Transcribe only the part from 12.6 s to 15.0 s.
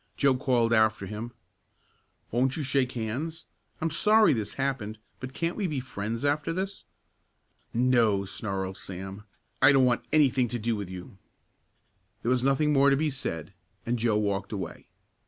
more to be said, and Joe walked away.